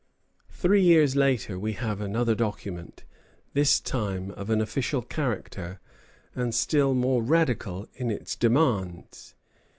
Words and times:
]Three 0.49 0.81
years 0.81 1.15
later 1.15 1.59
we 1.59 1.73
have 1.73 2.01
another 2.01 2.33
document, 2.33 3.03
this 3.53 3.79
time 3.79 4.31
of 4.31 4.49
an 4.49 4.59
official 4.59 5.03
character, 5.03 5.79
and 6.33 6.55
still 6.55 6.95
more 6.95 7.21
radical 7.21 7.87
in 7.93 8.09
its 8.09 8.35
demands. 8.35 9.35